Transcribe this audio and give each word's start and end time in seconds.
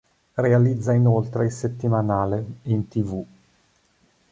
Realizza 0.33 0.93
inoltre 0.93 1.45
il 1.45 1.51
settimanale 1.51 2.43
"In 2.63 2.87
tivù". 2.87 3.23